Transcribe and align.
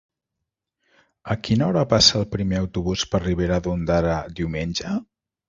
A 1.35 1.37
quina 1.47 1.67
hora 1.67 1.83
passa 1.91 2.15
el 2.21 2.25
primer 2.37 2.57
autobús 2.63 3.05
per 3.13 3.21
Ribera 3.27 3.61
d'Ondara 3.69 4.19
diumenge? 4.43 4.97